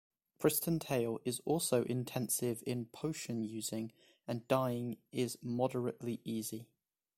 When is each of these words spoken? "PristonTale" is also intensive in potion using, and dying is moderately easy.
"PristonTale" 0.39 1.19
is 1.25 1.41
also 1.45 1.83
intensive 1.83 2.63
in 2.65 2.87
potion 2.87 3.43
using, 3.43 3.91
and 4.27 4.47
dying 4.47 4.97
is 5.11 5.37
moderately 5.43 6.19
easy. 6.23 6.65